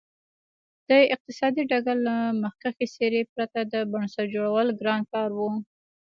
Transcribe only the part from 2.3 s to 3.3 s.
مخکښې څېرې